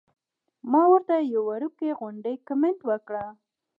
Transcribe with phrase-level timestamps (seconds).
[0.71, 3.25] ما ورته يو وړوکے غوندې کمنټ وکړۀ-